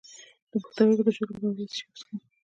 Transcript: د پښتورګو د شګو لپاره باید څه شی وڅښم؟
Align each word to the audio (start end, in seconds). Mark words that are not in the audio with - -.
د 0.51 0.53
پښتورګو 0.63 1.03
د 1.05 1.09
شګو 1.15 1.31
لپاره 1.35 1.53
باید 1.55 1.69
څه 1.71 1.75
شی 1.77 1.85
وڅښم؟ 1.87 2.17